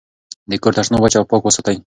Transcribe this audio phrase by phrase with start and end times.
[0.49, 1.77] د کور تشناب وچ او پاک وساتئ.